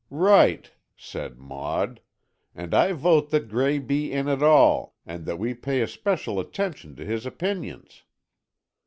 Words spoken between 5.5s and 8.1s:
pay especial attention to his opinions."